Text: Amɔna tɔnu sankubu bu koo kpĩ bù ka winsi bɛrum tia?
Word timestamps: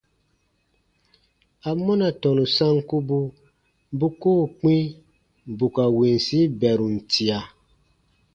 Amɔna 1.69 2.07
tɔnu 2.21 2.43
sankubu 2.55 3.19
bu 3.97 4.07
koo 4.21 4.43
kpĩ 4.57 4.75
bù 5.57 5.65
ka 5.75 5.83
winsi 5.97 6.39
bɛrum 6.59 6.95
tia? 7.11 7.39